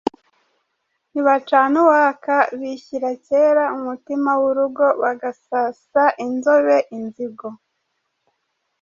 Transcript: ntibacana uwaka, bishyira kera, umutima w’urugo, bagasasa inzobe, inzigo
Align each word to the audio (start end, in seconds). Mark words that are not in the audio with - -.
ntibacana 1.11 1.75
uwaka, 1.83 2.35
bishyira 2.59 3.11
kera, 3.25 3.63
umutima 3.77 4.29
w’urugo, 4.41 4.85
bagasasa 5.01 6.03
inzobe, 6.25 6.77
inzigo 6.97 7.47